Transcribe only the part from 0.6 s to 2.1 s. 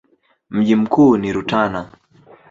mkuu ni Rutana.